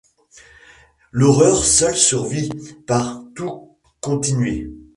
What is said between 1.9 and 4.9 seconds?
survit, par tout continuée.